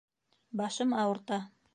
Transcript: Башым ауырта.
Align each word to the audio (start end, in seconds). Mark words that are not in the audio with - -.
Башым 0.61 0.95
ауырта. 1.03 1.39